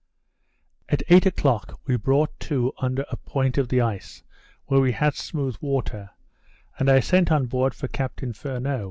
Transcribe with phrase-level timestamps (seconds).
[0.89, 4.23] At eight o'clock we brought to under a point of the ice,
[4.65, 6.09] where we had smooth water:
[6.79, 8.79] and I sent on board for Captain Furneaux.